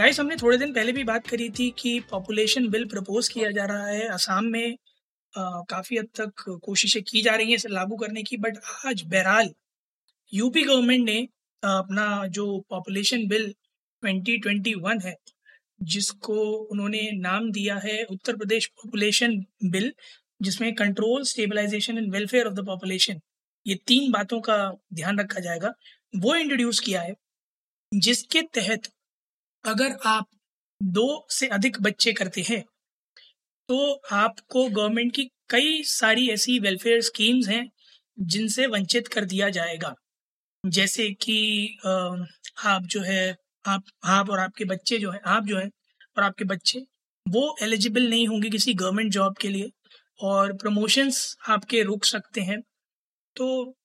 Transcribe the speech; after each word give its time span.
Guys 0.00 0.18
हमने 0.20 0.36
थोड़े 0.36 0.56
दिन 0.58 0.72
पहले 0.72 0.92
भी 0.92 1.02
बात 1.04 1.26
करी 1.26 1.48
थी 1.50 1.68
कि 1.78 1.90
पॉपुलेशन 2.10 2.68
बिल 2.68 2.84
प्रपोज 2.88 3.28
किया 3.28 3.50
जा 3.50 3.64
रहा 3.64 3.86
है 3.86 4.06
असम 4.08 4.44
में। 4.44 4.76
काफ़ी 5.34 5.96
हद 5.98 6.06
तक 6.16 6.44
कोशिशें 6.64 7.02
की 7.02 7.22
जा 7.22 7.34
रही 7.34 7.48
हैं 7.48 7.54
इसे 7.54 7.68
लागू 7.68 7.96
करने 7.96 8.22
की 8.22 8.36
बट 8.36 8.56
आज 8.86 9.02
बहरहाल 9.06 9.50
यूपी 10.32 10.62
गवर्नमेंट 10.62 11.04
ने 11.06 11.16
अपना 11.62 12.06
जो 12.28 12.44
पॉपुलेशन 12.70 13.26
बिल 13.28 13.44
2021 14.02 15.04
है, 15.04 15.14
जिसको 15.82 16.36
उन्होंने 16.66 17.02
नाम 17.18 17.50
दिया 17.52 17.76
है 17.84 18.02
उत्तर 18.06 18.36
प्रदेश 18.36 18.66
पॉपुलेशन 18.76 19.36
बिल 19.66 19.92
जिसमें 20.40 20.74
control 20.74 21.24
stabilization 21.24 21.98
and 21.98 22.12
welfare 22.12 22.46
of 22.46 22.54
the 22.54 22.64
population 22.66 23.20
ये 23.66 23.74
तीन 23.86 24.10
बातों 24.12 24.40
का 24.40 24.56
ध्यान 24.94 25.20
रखा 25.20 25.40
जाएगा। 25.40 25.72
वो 26.16 26.34
इंट्रोड्यूस 26.36 26.80
किया 26.80 27.02
है, 27.02 27.14
जिसके 27.92 28.42
तहत 28.54 28.90
अगर 29.64 29.96
आप 30.06 30.26
दो 30.82 31.26
से 31.30 31.46
अधिक 31.46 31.80
बच्चे 31.80 32.12
करते 32.12 32.40
हैं 32.40 32.62
तो 33.68 33.92
आपको 34.12 34.68
गवर्नमेंट 34.68 35.14
की 35.14 35.24
कई 35.50 35.82
सारी 35.82 36.28
ऐसी 36.30 36.58
वेलफेयर 36.58 37.00
स्कीम्स 37.00 37.48
हैं, 37.48 37.70
जिनसे 38.18 38.66
वंचित 38.66 39.08
कर 39.08 39.24
दिया 39.24 39.48
जाएगा। 39.48 39.94
जैसे 40.64 41.08
कि 41.22 41.36
आप 41.86 42.82
जो 42.82 43.00
है, 43.00 43.36
आप 43.64 43.82
आप 44.04 44.30
और 44.30 44.40
आपके 44.40 44.64
बच्चे 44.64 44.98
जो 44.98 45.10
है, 45.10 45.20
आप 45.26 45.44
जो 45.44 45.58
है 45.58 45.66
और 46.16 46.22
आपके 46.22 46.44
बच्चे, 46.44 46.80
वो 47.26 47.56
एलिजिबल 47.62 48.08
नहीं 48.10 48.26
होंगे 48.28 48.50
किसी 48.50 48.74
गवर्नमेंट 48.74 49.12
जॉब 49.12 49.36
के 49.36 49.48
लिए 49.48 49.70
और 50.20 50.52
प्रमोशंस 50.52 51.36
आपके 51.48 51.82
रुक 51.82 52.04
सकते 52.04 52.40
हैं। 52.40 52.60
तो 53.36 53.76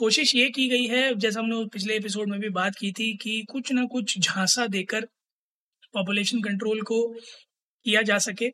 कोशिश 0.00 0.34
ये 0.34 0.48
की 0.50 0.68
गई 0.68 0.86
है, 0.86 1.14
जैसा 1.14 1.40
हमने 1.40 1.64
पिछले 1.68 1.96
एपिसोड 1.96 2.28
में 2.30 2.38
भी 2.40 2.48
बात 2.50 2.76
की 2.76 2.90
थी 2.92 3.16
कि 3.16 3.42
कुछ 3.50 3.72
ना 3.72 3.84
कुछ 3.86 4.18
झांसा 4.18 4.66
देकर 4.66 5.04
पॉपुलेशन 5.94 6.42
कंट्रोल 6.42 6.82
को 6.82 7.02
किया 7.86 8.02
जा 8.02 8.18
सके। 8.18 8.48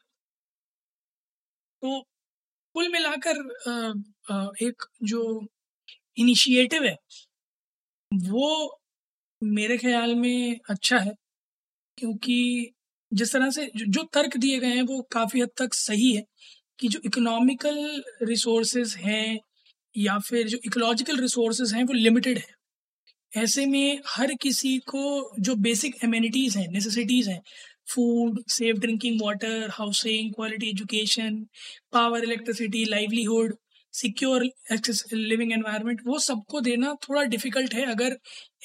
तो 1.83 2.01
कुल 2.75 2.89
मिलाकर 2.89 3.37
एक 4.63 4.85
जो 5.05 5.23
इनिशिएटिव 6.19 6.85
है, 6.85 6.97
वो 8.13 8.81
मेरे 9.43 9.79
ख्याल 9.79 10.15
में 10.15 10.59
अच्छा 10.71 10.99
है, 10.99 11.13
क्योंकि 11.99 12.71
जिस 13.13 13.33
तरह 13.33 13.51
से 13.51 13.71
जो 13.77 14.03
तर्क 14.15 14.37
दिए 14.37 14.59
गए 14.61 14.75
हैं 14.75 14.83
वो 14.85 15.01
काफ़ी 15.13 15.41
हद 15.41 15.51
तक 15.59 15.75
सही 15.75 16.13
है 16.13 16.25
कि 16.79 16.89
जो 16.89 17.01
इकोनॉमिकल 17.07 18.03
रिसोर्सेज 18.23 18.95
हैं 18.99 19.39
या 19.95 20.19
फिर 20.21 20.49
जो 20.49 20.59
इकोलॉजिकल 20.67 21.21
रिसोर्सेज 21.21 21.75
हैं, 21.75 21.85
वो 21.85 21.93
लिमिटेड 21.95 22.39
है। 22.39 22.55
ऐसे 23.33 23.65
में 23.67 24.01
हर 24.09 24.35
किसी 24.43 24.77
को 24.89 25.03
जो 25.41 25.55
बेसिक 25.59 25.97
एम्यूनिटीज़ 26.05 26.59
हैं 26.59 26.67
नेसेसिटीज़ 26.71 27.31
हैं 27.31 27.41
food 27.89 28.41
safe 28.51 28.79
drinking 28.79 29.21
water 29.23 29.69
housing 29.73 30.33
quality 30.35 30.71
education 30.71 31.37
power 31.93 32.25
electricity 32.25 32.85
livelihood 32.87 33.55
secure 33.95 34.45
living 35.15 35.53
environment 35.53 36.01
वो 36.07 36.19
सबको 36.21 36.61
देना 36.63 36.95
थोड़ा 37.03 37.23
डिफ़िकल्ट 37.27 37.75
है 37.75 37.85
अगर 37.93 38.19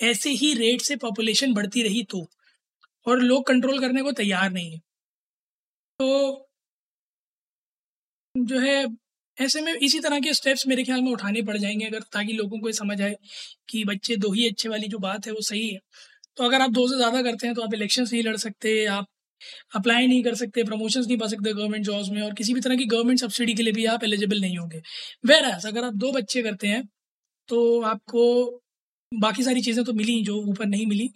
ऐसे 0.03 0.29
ही 0.35 0.53
रेट 0.55 0.81
से 0.83 0.95
पॉपुलेशन 0.99 1.53
बढ़ती 1.53 1.83
रही 1.83 2.03
तो। 2.09 2.27
और 3.05 3.21
लोग 3.21 3.47
कंट्रोल 3.47 3.79
करने 3.79 4.03
को 4.03 4.11
तैयार 4.13 4.51
नहीं 4.51 4.71
है। 4.71 4.81
तो 5.99 6.09
जो 8.35 8.59
है 8.59 8.85
ऐसे 9.39 9.61
में 9.61 9.73
इसी 9.73 9.99
तरह 9.99 10.19
के 10.19 10.33
स्टेप्स 10.33 10.67
मेरे 10.67 10.83
ख्याल 10.83 11.01
में 11.01 11.11
उठाने 11.11 11.41
पड़ 11.43 11.57
जाएँगे 11.57 11.85
अगर, 11.85 11.99
ताकि 12.13 12.33
लोगों 12.33 12.59
को 12.59 12.71
समझ 12.73 13.01
आए 13.01 13.15
कि 13.69 13.83
बच्चे 13.85 14.15
दो 14.17 14.31
ही 14.33 14.47
अच्छे 14.49 14.69
वाली 14.69 14.87
जो 14.87 14.99
बात 14.99 15.27
है 15.27 15.33
वो 15.33 15.41
सही 15.43 15.67
है। 15.69 15.79
तो 16.37 16.43
अगर 16.43 16.61
आप 16.61 16.71
दो 16.71 16.87
से 16.87 16.95
ज़्यादा 16.97 17.21
करते 17.23 17.47
हैं 17.47 17.55
तो 17.55 17.61
आप 17.63 17.73
इलेक्शन 17.73 18.03
नहीं 18.03 18.23
लड़ 18.23 18.35
सकते, 18.37 18.85
आप 18.87 19.05
अप्लाई 19.75 20.07
नहीं 20.07 20.23
कर 20.23 20.35
सकते 20.35 20.63
प्रमोशंस 20.65 21.05
नहीं 21.07 21.17
पा 21.17 21.27
सकते 21.27 21.53
गवर्नमेंट 21.53 21.85
जॉब्स 21.85 22.09
में 22.09 22.21
और 22.21 22.33
किसी 22.35 22.53
भी 22.53 22.61
तरह 22.61 22.75
की 22.75 22.85
गवर्नमेंट 22.87 23.19
सब्सिडी 23.19 23.53
के 23.53 23.63
लिए 23.63 23.73
भी 23.73 23.85
आप 23.87 24.03
एलिजिबल 24.03 24.41
नहीं 24.41 24.57
होंगे। 24.57 24.81
वेर 25.25 25.45
एस 25.47 25.65
अगर 25.65 25.83
आप 25.85 25.93
दो 25.97 26.11
बच्चे 26.13 26.41
करते 26.43 26.67
हैं 26.67 26.83
तो 27.49 27.59
आपको 27.83 28.25
बाकी 29.11 29.43
सारी 29.43 29.61
चीज़ें 29.61 29.83
तो 29.85 29.93
मिली 29.93 30.21
जो 30.23 30.35
ऊपर 30.49 30.65
नहीं 30.67 30.85
मिली 30.85 31.09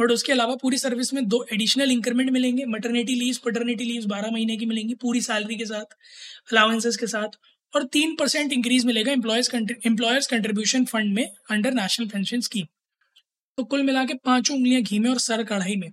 बट 0.00 0.10
उसके 0.10 0.32
अलावा 0.32 0.54
पूरी 0.56 0.78
सर्विस 0.78 1.12
में 1.14 1.24
दो 1.28 1.44
एडिशनल 1.52 1.90
इंक्रीमेंट 1.90 2.30
मिलेंगे 2.30 2.64
मटर्निटी 2.68 3.14
लीव 3.14 3.36
पटर्निटी 3.44 3.84
लीव 3.84 4.06
बारह 4.08 4.30
महीने 4.30 4.56
की 4.56 4.66
मिलेंगी 4.66 4.94
पूरी 5.00 5.20
सैलरी 5.22 5.56
के 5.56 5.64
साथ 5.66 5.96
अलाउंसेस 6.52 6.96
के 6.96 7.06
साथ। 7.06 7.38
और 7.72 7.84
तीन 7.88 8.14
परसेंट 8.16 8.52
इंक्रीज 8.52 8.84
मिलेगा 8.86 9.12
एम्प्लॉयर्स 9.12 9.48
कंट्रीब्यूशन 10.28 10.84
फंड 10.86 11.14
में 11.14 11.24
अंडर 11.50 11.72
नेशनल 11.74 12.06
पेंशन 12.08 12.40
स्कीम 12.40 12.66
तो 13.58 13.64
कुल 13.66 13.82
मिला 13.84 14.04
के 14.06 14.14
पाँचों 14.24 14.56
उंगलियाँ 14.56 14.82
घी 14.82 14.98
में 14.98 15.10
और 15.10 15.18
सर 15.20 15.44
कढ़ाई 15.44 15.76
में। 15.76 15.90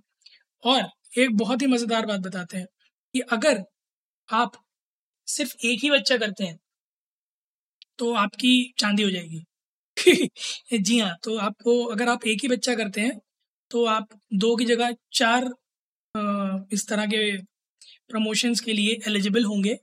और 0.64 0.88
एक 1.18 1.36
बहुत 1.38 1.62
ही 1.62 1.68
मज़ेदार 1.68 2.06
बात 2.06 2.20
बताते 2.22 2.58
हैं 2.58 2.66
कि 3.14 3.20
अगर 3.32 3.64
आप 4.28 4.62
सिर्फ़ 5.28 5.54
एक 5.66 5.80
ही 5.82 5.90
बच्चा 5.90 6.16
करते 6.18 6.44
हैं 6.44 6.58
तो 7.98 8.12
आपकी 8.16 8.52
चांदी 8.78 9.02
हो 9.02 9.10
जाएगी। 9.10 9.44
जी 10.80 10.98
हाँ 11.00 11.16
तो 11.24 11.36
आपको, 11.38 11.84
अगर 11.86 12.08
आप 12.08 12.26
एक 12.26 12.40
ही 12.42 12.48
बच्चा 12.48 12.74
करते 12.74 13.00
हैं 13.00 13.18
तो 13.70 13.84
आप 13.88 14.08
दो 14.36 14.54
की 14.56 14.64
जगह 14.66 14.94
चार 15.14 15.44
इस 16.72 16.86
तरह 16.88 17.06
के 17.08 17.20
प्रमोशंस 18.10 18.60
के 18.62 18.72
लिए 18.74 18.98
एलिजिबल 19.08 19.44
होंगे। 19.46 19.78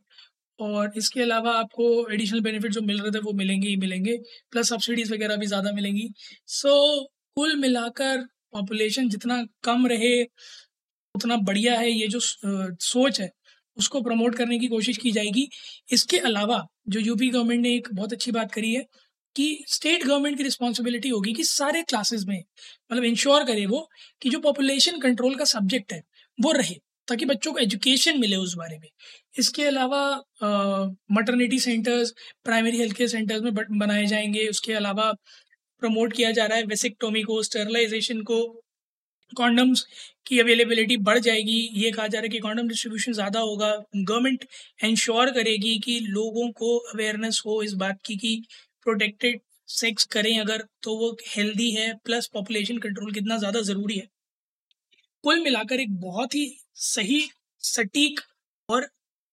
और 0.60 0.94
इसके 0.98 1.22
अलावा 1.22 1.52
आपको 1.60 1.88
एडिशनल 2.14 2.42
बेनिफिट 2.42 2.72
जो 2.72 2.82
मिल 2.82 3.00
रहे 3.02 3.12
थे 3.12 3.20
वो 3.22 3.34
मिलेंगे 3.34 3.68
ही 3.68 3.76
मिलेंगे 3.78 4.18
प्लस 4.52 4.70
सब्सिडीज 4.70 5.12
वगैरह 5.12 5.36
भी 5.36 5.46
ज़्यादा 5.48 5.72
मिलेंगी। 5.72 6.10
सो 6.50 6.70
so, 6.70 7.08
कुल 7.38 7.56
मिलाकर 7.58 8.26
पॉपुलेशन 8.54 9.10
जितना 9.10 9.44
कम 9.64 9.88
रहे 9.88 10.22
उतना 11.16 11.38
बढ़िया 11.44 11.78
है 11.80 11.92
ये 11.92 12.08
जो 12.08 12.20
सोच 12.20 13.20
है 13.22 13.30
उसको 13.78 14.02
प्रमोट 14.02 14.36
करने 14.36 14.60
की 14.60 14.68
कोशिश 14.68 14.98
की 14.98 15.12
जाएगी। 15.12 15.48
इसके 15.94 16.18
अलावा 16.20 16.62
जो 16.90 17.00
यूपी 17.00 17.30
गवर्नमेंट 17.30 17.62
ने 17.62 17.74
एक 17.76 17.88
बहुत 17.94 18.14
अच्छी 18.14 18.32
बात 18.32 18.52
करी 18.52 18.74
है 18.74 18.86
कि 19.36 19.66
स्टेट 19.68 20.04
गवर्नमेंट 20.04 20.38
की 20.38 20.44
रिस्पॉन्सिबिलिटी 20.44 21.10
होगी 21.10 21.34
कि 21.34 21.44
सारे 21.44 21.82
क्लासेस 21.84 22.24
में 22.28 22.38
मतलब 22.38 23.04
इंश्योर 23.04 23.44
करे 23.44 23.66
वो 23.66 23.88
कि 24.22 24.30
जो 24.30 24.40
पॉपुलेशन 24.40 25.00
कंट्रोल 25.00 25.36
का 25.36 25.46
सब्जेक्ट 25.46 25.94
है 25.94 26.02
वो 26.40 26.52
रहे। 26.52 26.76
ताकि 27.08 27.26
बच्चों 27.26 27.52
को 27.54 27.60
एजुकेशन 27.60 28.20
मिले 28.20 28.36
उस 28.38 28.54
बारे 28.58 28.78
में। 28.80 28.90
इसके 29.36 29.64
अलावा 29.66 30.02
maternity 31.12 31.60
centres 31.60 32.14
primary 32.46 32.78
health 32.78 32.96
care 32.98 33.10
centres 33.10 33.42
में 33.42 33.54
बनाए 33.80 34.06
जाएँगे। 34.08 34.48
उसके 34.50 34.74
अलावा 34.74 35.12
प्रमोट 35.82 36.14
किया 36.14 36.32
जा 36.32 36.46
रहा 36.46 36.58
है 36.58 36.64
वेसिकटोमी 36.66 37.22
को 37.24 37.42
स्टेरलाइजेशन 37.44 38.22
को 38.24 38.44
कॉन्डम्स 39.32 39.86
की 40.28 40.40
अवेलेबिलिटी 40.40 40.98
बढ़ 41.00 41.20
जाएगी। 41.20 41.58
ये 41.76 41.92
कहा 41.92 42.08
जा 42.08 42.20
रहा 42.20 42.24
है 42.24 42.30
कि 42.30 42.40
कॉन्डम 42.40 42.68
डिस्ट्रीब्यूशन 42.68 43.14
ज़्यादा 43.14 43.40
होगा। 43.42 43.72
गवर्नमेंट 43.96 44.46
इंश्योर 44.84 45.32
करेगी 45.32 45.78
कि 45.80 46.00
लोगों 46.02 46.50
को 46.54 46.78
अवेयरनेस 46.94 47.42
हो 47.46 47.62
इस 47.64 47.74
बात 47.76 48.00
की 48.06 48.16
कि 48.18 48.36
प्रोटेक्टेड 48.86 49.40
सेक्स 49.70 50.04
करें 50.12 50.38
अगर 50.40 50.64
तो 50.84 50.96
वो 50.98 51.16
हेल्दी 51.28 51.72
है। 51.72 51.94
प्लस 52.06 52.30
पॉपुलेशन 52.34 52.78
कंट्रोल 52.78 53.14
कितना 53.14 53.38
ज़्यादा 53.38 53.62
ज़रूरी 53.64 53.98
है। 53.98 54.08
कुल 55.24 55.40
मिलाकर 55.44 55.80
एक 55.80 56.00
बहुत 56.02 56.36
ही 56.36 56.46
सही, 56.76 57.28
सटीक 57.64 58.20
और 58.70 58.84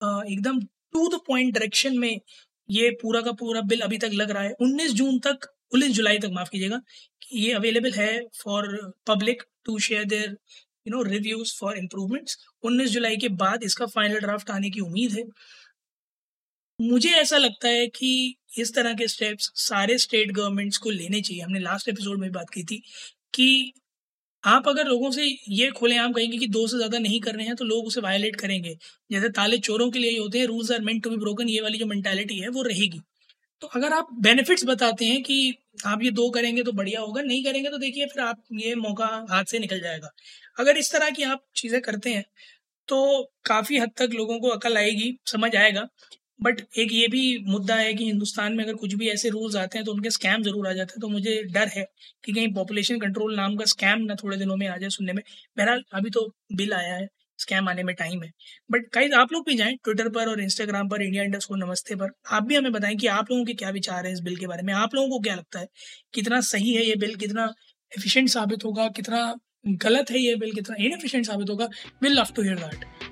एकदम 0.00 0.60
टू 0.60 1.08
द 1.08 1.20
पॉइंट 1.26 1.52
डायरेक्शन 1.54 1.98
में 1.98 2.20
ये 2.68 2.90
पूरा 3.02 3.20
का 3.22 3.32
पूरा 3.32 3.60
बिल 3.62 3.80
अभी 3.80 3.98
तक 3.98 4.10
लग 4.14 4.30
रहा 4.30 4.42
है। 4.42 4.52
19 4.60 4.92
जून 4.94 5.18
तक, 5.18 5.46
उन्नीस 5.74 5.92
जुलाई 5.92 6.18
तक 6.18 6.30
माफ़ 6.32 6.50
कीजिएगा, 6.50 6.78
कि 7.22 7.38
ये 7.38 7.52
अवेलेबल 7.52 7.92
है 7.92 8.20
for 8.42 8.68
public 9.06 9.42
to 9.64 9.78
share 9.78 10.04
there 10.04 10.30
you 10.86 10.90
know 10.90 11.02
reviews 11.02 11.54
for 11.58 11.78
improvements 11.78 12.36
19 12.64 12.90
जुलाई 12.90 13.16
के 13.16 13.28
बाद 13.42 13.62
इसका 13.64 13.86
फाइनल 13.86 14.18
ड्राफ्ट 14.20 14.50
आने 14.50 14.70
की 14.70 14.80
उम्मीद 14.80 15.12
है। 15.12 15.24
मुझे 16.78 17.10
ऐसा 17.12 17.38
लगता 17.38 17.68
है 17.68 17.86
कि 17.88 18.36
इस 18.58 18.74
तरह 18.74 18.94
के 18.94 19.08
स्टेप्स 19.08 19.50
सारे 19.58 19.98
स्टेट 19.98 20.30
गवर्नमेंट्स 20.32 20.78
को 20.78 20.90
लेने 20.90 21.20
चाहिए। 21.20 21.42
हमने 21.42 21.60
लास्ट 21.60 21.88
एपिसोड 21.88 22.18
में 22.20 22.30
बात 22.32 22.50
की 22.50 22.64
थी 22.64 22.82
कि 23.34 23.72
आप 24.44 24.68
अगर 24.68 24.86
लोगों 24.86 25.10
से 25.12 25.24
ये 25.50 25.70
खुलेआम 25.72 26.12
कहेंगे 26.12 26.38
कि 26.38 26.46
दो 26.48 26.66
से 26.66 26.76
ज़्यादा 26.76 26.98
नहीं 27.00 27.20
कर 27.20 27.34
रहे 27.34 27.46
हैं 27.46 27.54
तो 27.56 27.64
लोग 27.64 27.86
उसे 27.86 28.00
वायलेट 28.00 28.36
करेंगे। 28.36 28.76
जैसे 29.10 29.28
ताले 29.30 29.58
चोरों 29.60 29.90
के 29.90 29.98
लिए 29.98 30.10
ही 30.10 30.16
होते 30.16 30.38
हैं 30.38 30.46
rules 30.46 30.70
are 30.72 30.80
meant 30.82 31.02
to 31.04 31.10
be 31.10 31.16
broken 31.18 31.48
ये 31.48 31.60
वाली 31.60 31.78
जो 31.78 31.86
मेंटालिटी 31.86 32.38
है, 32.38 32.48
वो 32.48 32.62
रहेगी। 32.64 33.00
तो 33.62 33.66
अगर 33.68 33.92
आप 33.92 34.08
बेनिफिट्स 34.22 34.64
बताते 34.66 35.04
हैं 35.06 35.22
कि 35.22 35.54
आप 35.86 36.02
ये 36.02 36.10
दो 36.12 36.28
करेंगे 36.30 36.62
तो 36.62 36.72
बढ़िया 36.74 37.00
होगा, 37.00 37.22
नहीं 37.22 37.44
करेंगे 37.44 37.70
तो 37.70 37.78
देखिए 37.78 38.06
फिर 38.06 38.22
आप 38.24 38.42
ये 38.54 38.74
मौका 38.76 39.06
हाथ 39.30 39.44
से 39.46 39.58
निकल 39.58 39.80
जाएगा। 39.80 40.10
अगर 40.58 40.76
इस 40.78 40.92
तरह 40.92 41.10
की 41.10 41.22
आप 41.24 41.42
चीज़ें 41.56 41.80
करते 41.82 42.10
हैं 42.10 42.24
तो 42.88 42.98
काफ़ी 43.46 43.78
हद 43.78 43.90
तक 43.98 44.10
लोगों 44.14 44.38
को 44.40 44.48
अकल 44.50 44.76
आएगी, 44.78 45.16
समझ 45.26 45.54
आएगा। 45.56 45.86
बट 46.42 46.60
एक 46.78 46.92
ये 46.92 47.06
भी 47.08 47.22
मुद्दा 47.46 47.74
है 47.76 47.92
कि 47.94 48.04
हिंदुस्तान 48.04 48.52
में 48.52 48.62
अगर 48.64 48.74
कुछ 48.74 48.94
भी 48.94 49.08
ऐसे 49.08 49.28
रूल्स 49.28 49.56
आते 49.56 49.78
हैं 49.78 49.84
तो 49.84 49.92
उनके 49.92 50.10
स्कैम 50.10 50.42
ज़रूर 50.42 50.68
आ 50.68 50.72
जाते 50.72 50.92
हैं। 50.94 51.00
तो 51.00 51.08
मुझे 51.08 51.42
डर 51.52 51.68
है 51.68 51.84
कि 52.24 52.32
कहीं 52.32 52.52
पॉपुलेशन 52.54 52.98
कंट्रोल 52.98 53.34
नाम 53.36 53.56
का 53.56 53.64
स्कैम 53.64 54.00
ना 54.02 54.14
थोड़े 54.22 54.36
दिनों 54.36 54.56
में 54.56 54.66
आ 54.68 54.76
जाए 54.76 54.90
सुनने 54.90 55.12
में। 55.12 55.22
बहरहाल, 55.58 55.82
अभी 55.94 56.10
तो 56.10 56.26
बिल 56.52 56.72
आया 56.72 56.94
है 56.94 57.08
स्कैम 57.38 57.68
आने 57.68 57.82
में 57.82 57.94
टाइम 57.94 58.22
है। 58.22 58.30
बट 58.70 58.86
कई 58.94 59.08
आप 59.18 59.32
लोग 59.32 59.44
भी 59.46 59.54
जाएँ 59.56 59.76
ट्विटर 59.84 60.08
पर 60.08 60.28
और 60.28 60.40
इंस्टाग्राम 60.40 60.88
पर 60.88 61.02
इंडिया 61.02 61.22
इंडस्ट 61.24 61.48
को 61.48 61.56
नमस्ते 61.56 61.94
पर। 61.94 62.10
आप 62.30 62.42
भी 62.42 62.56
हमें 62.56 62.72
बताएँ 62.72 62.96
कि 62.96 63.06
आप 63.08 63.30
लोगों 63.30 63.44
के 63.44 63.54
क्या 63.54 63.70
विचार 63.70 64.06
है 64.06 64.12
इस 64.12 64.20
बिल 64.20 64.36
के 64.36 64.46
बारे 64.46 64.62
में। 64.62 64.72
आप 64.74 64.94
लोगों 64.94 65.08
को 65.08 65.20
क्या 65.20 65.34
लगता 65.34 65.60
है? 65.60 65.68
कितना 66.14 66.40
सही 66.50 66.74
है 66.74 66.84
ये 66.86 66.96
बिल? 66.96 67.14
कितना 67.16 67.52
एफिशिएंट 67.92 68.28
साबित 68.28 68.64
होगा? 68.64 68.88
कितना 68.90 69.34
गलत 69.66 70.10
है 70.10 70.18
ये 70.18 70.34
बिल? 70.36 70.52
कितना 70.52 70.76
इनएफिशिएंट 70.80 71.26
साबित 71.26 71.50
होगा? 71.50 71.68
Will 72.02 72.18
love 72.18 72.32
to 72.36 72.42
hear 72.42 72.58
that 72.58 73.11